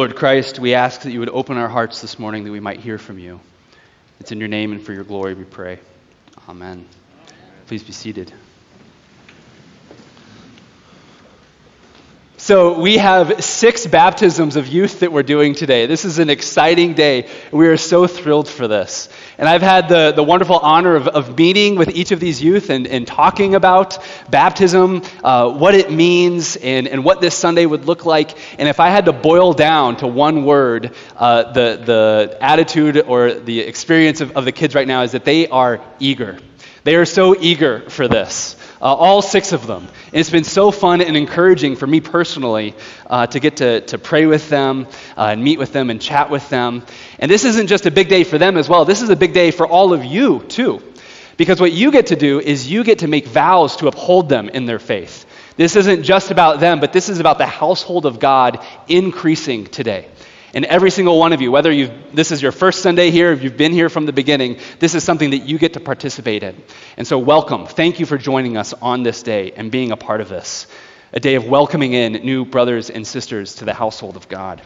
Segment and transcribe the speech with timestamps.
[0.00, 2.80] Lord Christ, we ask that you would open our hearts this morning that we might
[2.80, 3.38] hear from you.
[4.18, 5.78] It's in your name and for your glory we pray.
[6.48, 6.88] Amen.
[7.66, 8.32] Please be seated.
[12.42, 15.84] So, we have six baptisms of youth that we're doing today.
[15.84, 17.28] This is an exciting day.
[17.52, 19.10] We are so thrilled for this.
[19.36, 22.70] And I've had the, the wonderful honor of, of meeting with each of these youth
[22.70, 23.98] and, and talking about
[24.30, 28.30] baptism, uh, what it means, and, and what this Sunday would look like.
[28.58, 33.34] And if I had to boil down to one word, uh, the, the attitude or
[33.34, 36.38] the experience of, of the kids right now is that they are eager.
[36.84, 39.86] They are so eager for this uh, all six of them.
[40.06, 42.74] And it's been so fun and encouraging for me personally
[43.06, 46.30] uh, to get to, to pray with them uh, and meet with them and chat
[46.30, 46.84] with them.
[47.18, 49.34] And this isn't just a big day for them as well, this is a big
[49.34, 50.82] day for all of you, too.
[51.36, 54.50] Because what you get to do is you get to make vows to uphold them
[54.50, 55.24] in their faith.
[55.56, 60.06] This isn't just about them, but this is about the household of God increasing today.
[60.52, 63.42] And every single one of you, whether you this is your first Sunday here, if
[63.42, 66.60] you've been here from the beginning, this is something that you get to participate in.
[66.96, 67.66] And so, welcome.
[67.66, 70.66] Thank you for joining us on this day and being a part of this.
[71.12, 74.62] A day of welcoming in new brothers and sisters to the household of God.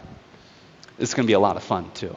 [0.97, 2.15] This is going to be a lot of fun, too.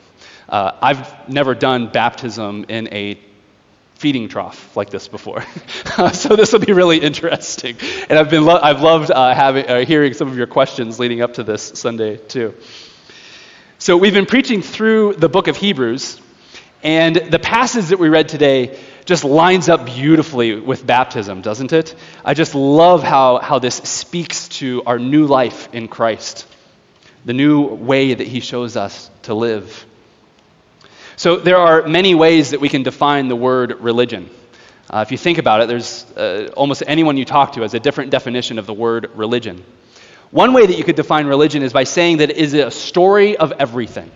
[0.49, 3.19] Uh, I've never done baptism in a
[3.95, 5.43] feeding trough like this before.
[6.13, 7.77] so this will be really interesting.
[8.09, 11.21] And I've, been lo- I've loved uh, having, uh, hearing some of your questions leading
[11.21, 12.55] up to this Sunday, too.
[13.89, 16.21] So, we've been preaching through the book of Hebrews,
[16.83, 21.95] and the passage that we read today just lines up beautifully with baptism, doesn't it?
[22.23, 26.47] I just love how, how this speaks to our new life in Christ,
[27.25, 29.87] the new way that He shows us to live.
[31.17, 34.29] So, there are many ways that we can define the word religion.
[34.91, 37.81] Uh, if you think about it, there's uh, almost anyone you talk to has a
[37.81, 39.65] different definition of the word religion.
[40.31, 43.37] One way that you could define religion is by saying that it is a story
[43.37, 44.11] of everything.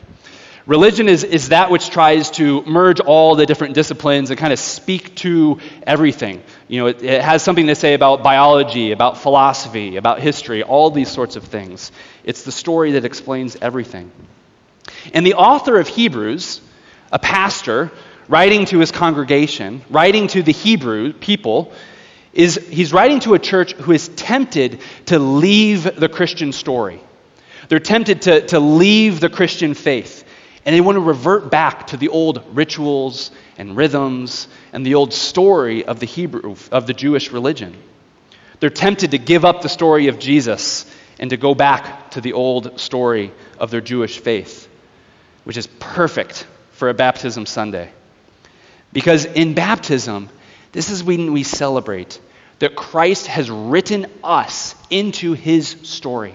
[0.67, 4.61] Religion is, is that which tries to merge all the different disciplines and kind of
[4.61, 6.43] speak to everything.
[6.69, 10.91] You know, it, it, has something to say about biology, about philosophy, about history, all
[10.91, 11.91] these sorts of things.
[12.23, 14.13] It's the story that explains everything.
[15.13, 16.61] And the author of Hebrews,
[17.11, 17.91] a pastor,
[18.29, 21.73] writing to his congregation, writing to the Hebrew people,
[22.33, 27.01] is he's writing to a church who is tempted to leave the Christian story.
[27.69, 30.25] They're tempted to, to leave the Christian faith.
[30.65, 35.13] And they want to revert back to the old rituals and rhythms and the old
[35.13, 37.77] story of the Hebrew, of the Jewish religion.
[38.61, 40.87] They're tempted to give up the story of Jesus
[41.19, 44.69] and to go back to the old story of their Jewish faith,
[45.45, 47.91] which is perfect for a baptism Sunday.
[48.93, 50.29] Because in baptism,
[50.73, 52.21] this is when we celebrate
[52.59, 56.35] that Christ has written us into his story.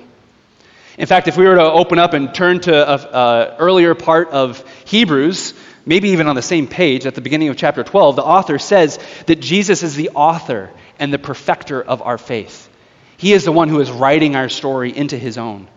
[0.97, 4.67] In fact, if we were to open up and turn to an earlier part of
[4.85, 5.53] Hebrews,
[5.85, 8.99] maybe even on the same page at the beginning of chapter 12, the author says
[9.27, 12.69] that Jesus is the author and the perfecter of our faith.
[13.17, 15.67] He is the one who is writing our story into his own.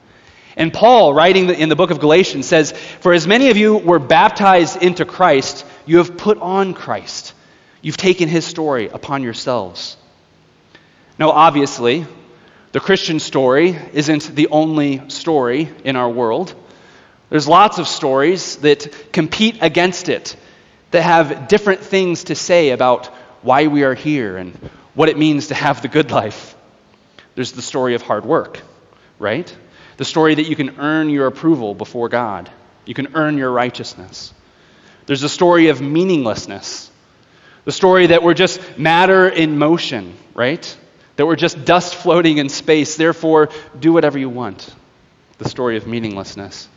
[0.57, 3.99] And Paul, writing in the book of Galatians, says, For as many of you were
[3.99, 7.35] baptized into Christ, you have put on Christ.
[7.83, 9.97] You've taken his story upon yourselves.
[11.19, 12.07] Now, obviously,
[12.73, 16.55] the Christian story isn't the only story in our world.
[17.31, 20.37] There's lots of stories that compete against it,
[20.91, 23.07] that have different things to say about
[23.43, 24.53] why we are here and
[24.95, 26.55] what it means to have the good life.
[27.35, 28.61] There's the story of hard work,
[29.19, 29.55] right?
[29.97, 32.51] The story that you can earn your approval before God,
[32.85, 34.35] you can earn your righteousness.
[35.07, 36.90] There's the story of meaninglessness
[37.65, 40.77] the story that we're just matter in motion, right?
[41.17, 44.75] That we're just dust floating in space, therefore, do whatever you want.
[45.39, 46.69] The story of meaninglessness.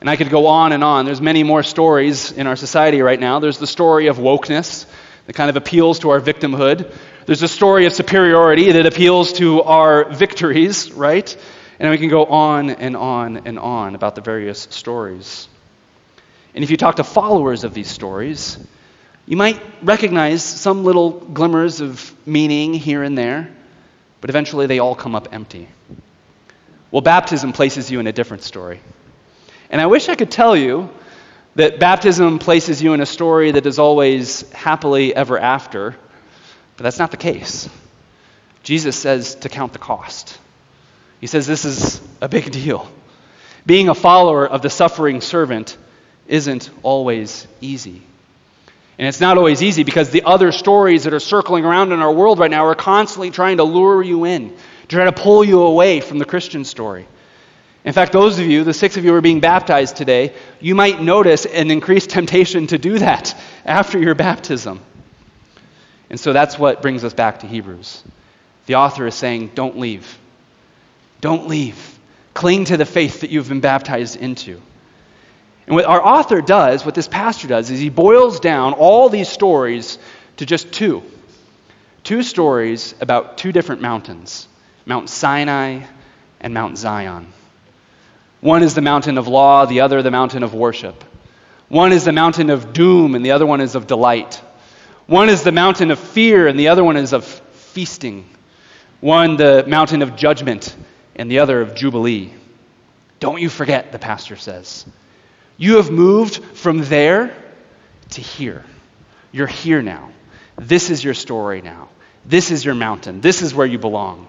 [0.00, 1.04] And I could go on and on.
[1.04, 3.40] There's many more stories in our society right now.
[3.40, 4.86] There's the story of wokeness
[5.26, 6.94] that kind of appeals to our victimhood.
[7.26, 11.36] There's a story of superiority that appeals to our victories, right?
[11.78, 15.48] And we can go on and on and on about the various stories.
[16.54, 18.58] And if you talk to followers of these stories,
[19.28, 23.54] you might recognize some little glimmers of meaning here and there,
[24.22, 25.68] but eventually they all come up empty.
[26.90, 28.80] Well, baptism places you in a different story.
[29.68, 30.88] And I wish I could tell you
[31.56, 35.94] that baptism places you in a story that is always happily ever after,
[36.78, 37.68] but that's not the case.
[38.62, 40.38] Jesus says to count the cost.
[41.20, 42.90] He says this is a big deal.
[43.66, 45.76] Being a follower of the suffering servant
[46.26, 48.02] isn't always easy.
[48.98, 52.12] And it's not always easy because the other stories that are circling around in our
[52.12, 54.56] world right now are constantly trying to lure you in,
[54.88, 57.06] trying to pull you away from the Christian story.
[57.84, 60.74] In fact, those of you, the six of you who are being baptized today, you
[60.74, 64.80] might notice an increased temptation to do that after your baptism.
[66.10, 68.02] And so that's what brings us back to Hebrews.
[68.66, 70.18] The author is saying, don't leave.
[71.20, 71.98] Don't leave.
[72.34, 74.60] Cling to the faith that you've been baptized into.
[75.68, 79.28] And what our author does, what this pastor does, is he boils down all these
[79.28, 79.98] stories
[80.38, 81.02] to just two.
[82.04, 84.48] Two stories about two different mountains
[84.86, 85.84] Mount Sinai
[86.40, 87.30] and Mount Zion.
[88.40, 91.04] One is the mountain of law, the other the mountain of worship.
[91.68, 94.36] One is the mountain of doom, and the other one is of delight.
[95.06, 98.26] One is the mountain of fear, and the other one is of feasting.
[99.02, 100.74] One, the mountain of judgment,
[101.14, 102.32] and the other of jubilee.
[103.20, 104.86] Don't you forget, the pastor says.
[105.58, 107.36] You have moved from there
[108.10, 108.64] to here.
[109.32, 110.12] You're here now.
[110.56, 111.88] This is your story now.
[112.24, 113.20] This is your mountain.
[113.20, 114.28] This is where you belong.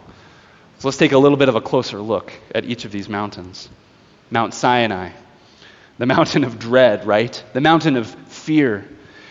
[0.80, 3.70] So let's take a little bit of a closer look at each of these mountains.
[4.32, 5.12] Mount Sinai,
[6.00, 7.44] the mountain of dread, right?
[7.54, 8.88] The mountain of fear,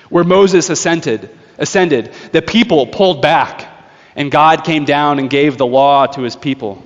[0.08, 3.66] where Moses ascended, ascended, the people pulled back,
[4.14, 6.82] and God came down and gave the law to his people,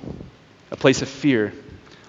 [0.71, 1.53] a place of fear.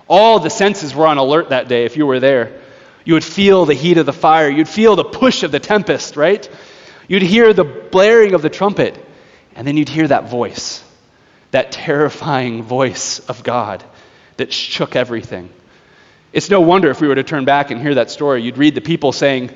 [0.08, 2.60] All the senses were on alert that day if you were there.
[3.04, 6.16] You would feel the heat of the fire, you'd feel the push of the tempest,
[6.16, 6.48] right?
[7.06, 8.98] You'd hear the blaring of the trumpet,
[9.54, 10.82] and then you'd hear that voice,
[11.50, 13.84] that terrifying voice of God
[14.38, 15.50] that shook everything.
[16.32, 18.74] It's no wonder if we were to turn back and hear that story, you'd read
[18.74, 19.50] the people saying,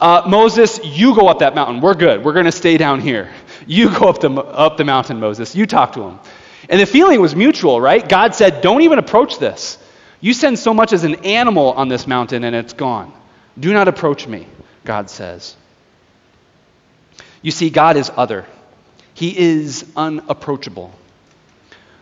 [0.00, 1.80] uh, Moses, you go up that mountain.
[1.80, 2.24] We're good.
[2.24, 3.32] We're going to stay down here.
[3.66, 5.56] You go up the, up the mountain, Moses.
[5.56, 6.20] You talk to him.
[6.68, 8.06] And the feeling was mutual, right?
[8.06, 9.78] God said, Don't even approach this.
[10.20, 13.12] You send so much as an animal on this mountain and it's gone.
[13.58, 14.46] Do not approach me,
[14.84, 15.56] God says.
[17.42, 18.46] You see, God is other,
[19.14, 20.92] He is unapproachable.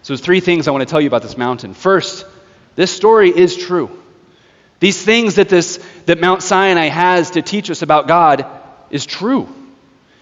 [0.03, 1.75] So, there's three things I want to tell you about this mountain.
[1.75, 2.27] First,
[2.77, 3.91] this story is true.
[4.79, 8.47] These things that, this, that Mount Sinai has to teach us about God
[8.91, 9.49] is true.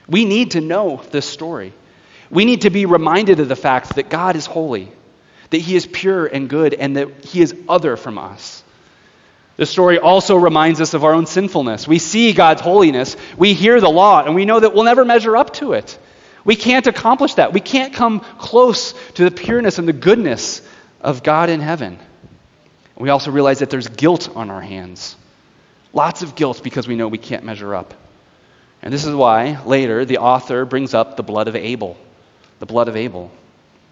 [0.08, 1.72] We need to know this story.
[2.30, 4.90] We need to be reminded of the fact that God is holy,
[5.54, 8.62] that He is pure and good, and that He is other from us.
[9.56, 11.86] The story also reminds us of our own sinfulness.
[11.86, 15.36] We see God's holiness, we hear the law, and we know that we'll never measure
[15.36, 15.96] up to it.
[16.44, 17.52] We can't accomplish that.
[17.52, 20.60] We can't come close to the pureness and the goodness
[21.00, 21.98] of God in heaven.
[22.96, 25.16] We also realize that there's guilt on our hands.
[25.92, 27.94] Lots of guilt because we know we can't measure up.
[28.82, 31.96] And this is why later the author brings up the blood of Abel.
[32.58, 33.30] The blood of Abel.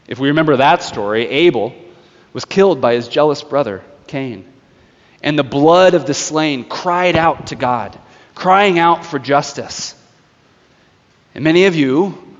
[0.08, 1.74] If we remember that story, Abel
[2.32, 4.50] was killed by his jealous brother, Cain.
[5.22, 7.98] And the blood of the slain cried out to God,
[8.34, 9.94] crying out for justice.
[11.34, 12.36] And many of you,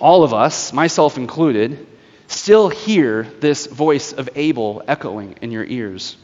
[0.00, 1.86] all of us, myself included,
[2.26, 6.16] still hear this voice of Abel echoing in your ears.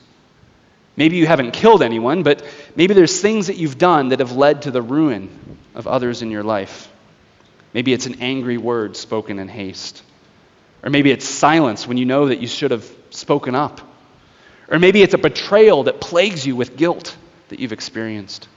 [0.97, 2.43] Maybe you haven't killed anyone, but
[2.75, 5.29] maybe there's things that you've done that have led to the ruin
[5.75, 6.91] of others in your life.
[7.75, 10.03] Maybe it's an angry word spoken in haste.
[10.83, 13.81] Or maybe it's silence when you know that you should have spoken up.
[14.69, 17.17] Or maybe it's a betrayal that plagues you with guilt
[17.49, 18.49] that you've experienced.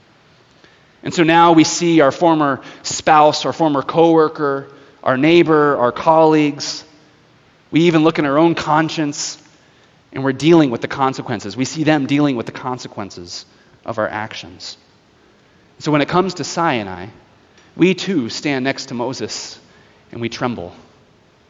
[1.02, 4.70] And so now we see our former spouse, our former coworker,
[5.02, 6.84] our neighbor, our colleagues,
[7.70, 9.40] we even look in our own conscience
[10.12, 11.56] and we're dealing with the consequences.
[11.56, 13.46] We see them dealing with the consequences
[13.84, 14.76] of our actions.
[15.78, 17.08] So when it comes to Sinai,
[17.76, 19.58] we too stand next to Moses
[20.10, 20.74] and we tremble.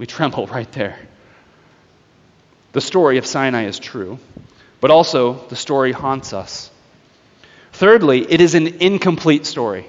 [0.01, 0.99] We tremble right there.
[2.73, 4.19] The story of Sinai is true,
[4.81, 6.71] but also the story haunts us.
[7.73, 9.87] Thirdly, it is an incomplete story.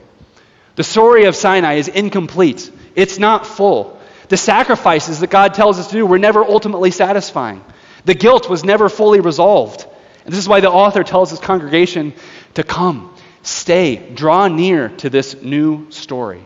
[0.76, 4.00] The story of Sinai is incomplete, it's not full.
[4.28, 7.64] The sacrifices that God tells us to do were never ultimately satisfying.
[8.06, 9.86] The guilt was never fully resolved.
[10.26, 12.14] And this is why the author tells his congregation
[12.56, 13.14] to come,
[13.44, 16.44] stay, draw near to this new story,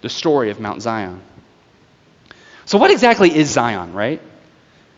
[0.00, 1.22] the story of Mount Zion.
[2.68, 4.22] So, what exactly is Zion, right?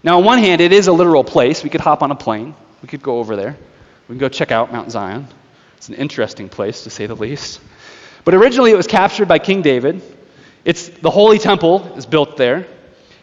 [0.02, 1.64] Now, on one hand, it is a literal place.
[1.64, 3.56] We could hop on a plane, we could go over there,
[4.08, 5.26] we can go check out Mount Zion.
[5.78, 7.60] It's an interesting place, to say the least.
[8.24, 10.02] But originally, it was captured by King David
[10.64, 12.66] it's the holy temple is built there,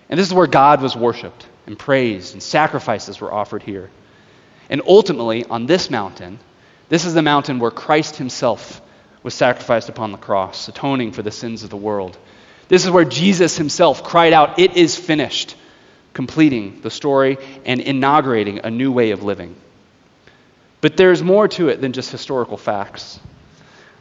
[0.09, 3.91] and this is where God was worshiped and praised, and sacrifices were offered here.
[4.69, 6.39] And ultimately, on this mountain,
[6.89, 8.81] this is the mountain where Christ himself
[9.21, 12.17] was sacrificed upon the cross, atoning for the sins of the world.
[12.67, 15.55] This is where Jesus himself cried out, It is finished,
[16.13, 19.55] completing the story and inaugurating a new way of living.
[20.81, 23.19] But there's more to it than just historical facts.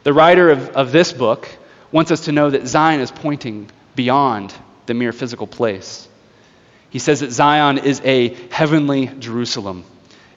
[0.03, 1.49] The writer of, of this book
[1.91, 4.53] wants us to know that Zion is pointing beyond
[4.85, 6.07] the mere physical place.
[6.89, 9.83] He says that Zion is a heavenly Jerusalem,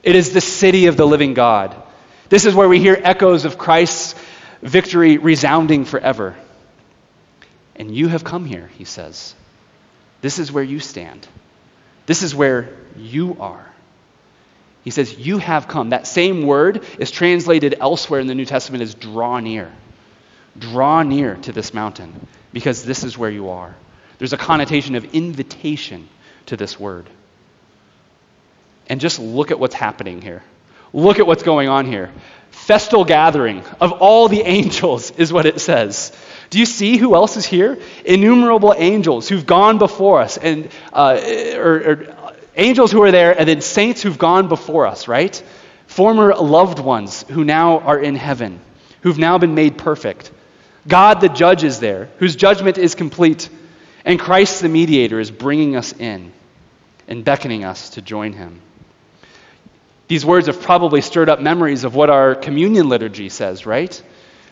[0.03, 1.75] It is the city of the living God.
[2.29, 4.15] This is where we hear echoes of Christ's
[4.61, 6.35] victory resounding forever.
[7.81, 9.33] And you have come here, he says.
[10.21, 11.27] This is where you stand.
[12.05, 13.65] This is where you are.
[14.83, 15.89] He says, You have come.
[15.89, 19.73] That same word is translated elsewhere in the New Testament as draw near.
[20.59, 23.75] Draw near to this mountain because this is where you are.
[24.19, 26.07] There's a connotation of invitation
[26.45, 27.09] to this word.
[28.89, 30.43] And just look at what's happening here.
[30.93, 32.11] Look at what's going on here.
[32.71, 36.17] Festal gathering of all the angels is what it says.
[36.49, 37.77] Do you see who else is here?
[38.05, 41.19] Innumerable angels who've gone before us, and uh,
[41.55, 42.15] or, or
[42.55, 45.35] angels who are there, and then saints who've gone before us, right?
[45.87, 48.61] Former loved ones who now are in heaven,
[49.01, 50.31] who've now been made perfect.
[50.87, 53.49] God the judge is there, whose judgment is complete,
[54.05, 56.31] and Christ the mediator is bringing us in
[57.09, 58.61] and beckoning us to join him.
[60.11, 64.03] These words have probably stirred up memories of what our communion liturgy says, right?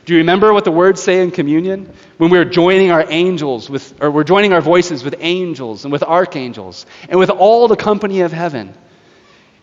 [0.06, 1.94] Do you remember what the words say in communion?
[2.18, 6.02] When we're joining our angels with, or we're joining our voices with angels and with
[6.02, 8.74] archangels and with all the company of heaven.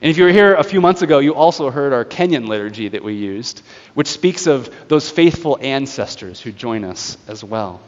[0.02, 2.88] And if you were here a few months ago, you also heard our Kenyan liturgy
[2.88, 3.62] that we used,
[3.94, 7.80] which speaks of those faithful ancestors who join us as well.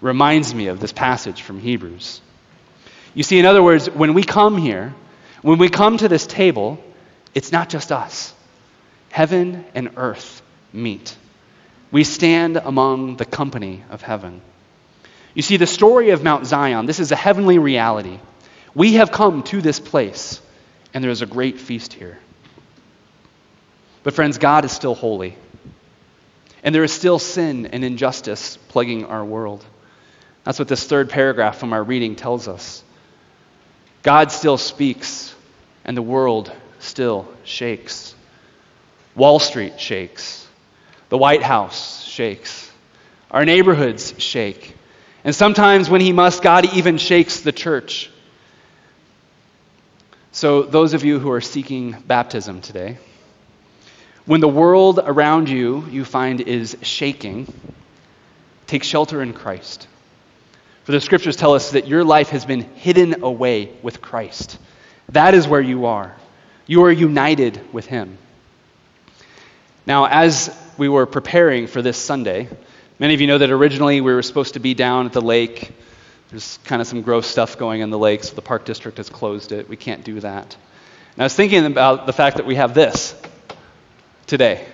[0.00, 2.22] Reminds me of this passage from Hebrews.
[3.12, 4.94] You see, in other words, when we come here,
[5.42, 6.82] when we come to this table,
[7.34, 8.34] it's not just us.
[9.10, 11.16] Heaven and earth meet.
[11.90, 14.40] We stand among the company of heaven.
[15.34, 18.18] You see, the story of Mount Zion, this is a heavenly reality.
[18.74, 20.40] We have come to this place,
[20.94, 22.18] and there is a great feast here.
[24.02, 25.36] But, friends, God is still holy.
[26.62, 29.64] And there is still sin and injustice plaguing our world.
[30.44, 32.82] That's what this third paragraph from our reading tells us.
[34.02, 35.34] God still speaks,
[35.84, 38.14] and the world still shakes.
[39.14, 40.46] Wall Street shakes.
[41.08, 42.70] The White House shakes.
[43.30, 44.74] Our neighborhoods shake.
[45.24, 48.10] And sometimes when He must, God even shakes the church.
[50.32, 52.98] So, those of you who are seeking baptism today,
[54.24, 57.52] when the world around you you find is shaking,
[58.66, 59.88] take shelter in Christ.
[60.84, 64.58] For the scriptures tell us that your life has been hidden away with Christ.
[65.10, 66.16] That is where you are.
[66.72, 68.16] You are united with Him.
[69.84, 70.48] Now, as
[70.78, 72.48] we were preparing for this Sunday,
[72.98, 75.70] many of you know that originally we were supposed to be down at the lake.
[76.30, 79.10] There's kind of some gross stuff going in the lake, so the park district has
[79.10, 79.68] closed it.
[79.68, 80.56] We can't do that.
[81.12, 83.20] And I was thinking about the fact that we have this
[84.26, 84.66] today.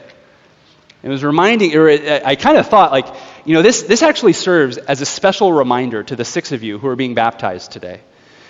[1.02, 3.08] It was reminding, or I kind of thought, like,
[3.44, 6.78] you know, this, this actually serves as a special reminder to the six of you
[6.78, 8.02] who are being baptized today.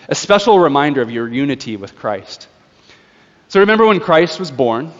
[0.06, 2.46] A special reminder of your unity with Christ.
[3.48, 4.92] So remember when Christ was born?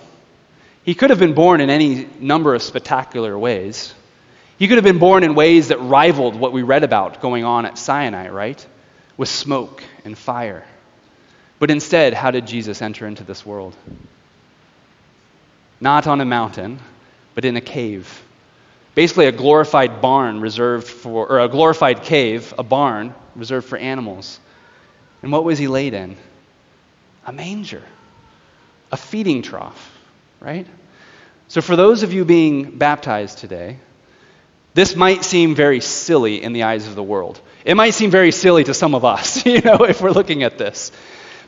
[0.83, 3.95] He could have been born in any number of spectacular ways.
[4.59, 7.67] He could have been born in ways that rivaled what we read about going on
[7.67, 8.67] at Sinai, right?
[9.19, 10.67] With smoke and fire.
[11.59, 13.77] But instead, how did Jesus enter into this world?
[15.79, 16.81] Not on a mountain,
[17.35, 18.23] but in a cave.
[18.95, 24.41] Basically, a glorified barn reserved for, or a glorified cave, a barn reserved for animals.
[25.23, 26.17] And what was he laid in?
[27.27, 27.83] A manger,
[28.91, 29.95] a feeding trough
[30.41, 30.67] right?
[31.49, 33.79] So, for those of you being baptized today,
[34.75, 37.41] this might seem very silly in the eyes of the world.
[37.65, 40.59] It might seem very silly to some of us, you know, if we're looking at
[40.59, 40.93] this.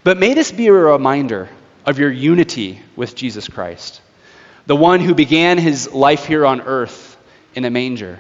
[0.02, 1.49] But may this be a reminder
[1.85, 4.00] of your unity with Jesus Christ,
[4.66, 7.16] the one who began his life here on earth
[7.54, 8.18] in a manger.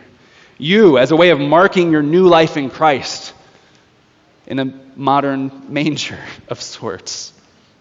[0.58, 3.32] You, as a way of marking your new life in Christ,
[4.46, 7.32] in a modern manger of sorts.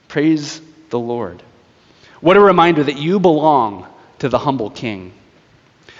[0.08, 1.44] Praise the Lord.
[2.22, 3.88] What a reminder that you belong
[4.20, 5.14] to the humble king.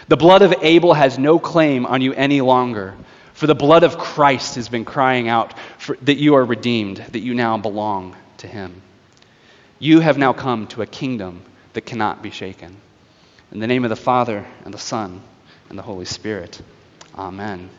[0.08, 2.96] The blood of Abel has no claim on you any longer,
[3.34, 7.20] for the blood of Christ has been crying out for, that you are redeemed, that
[7.20, 8.82] you now belong to him.
[9.78, 11.42] You have now come to a kingdom
[11.74, 12.76] that cannot be shaken.
[13.52, 15.22] In the name of the Father, and the Son,
[15.70, 16.62] and the Holy Spirit.
[17.16, 17.70] Amen.